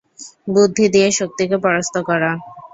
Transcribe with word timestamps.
বুদ্ধি 0.53 0.85
দিয়ে 0.93 1.07
শক্তিকে 1.19 1.57
পরাস্ত 1.63 1.95
করা। 2.09 2.31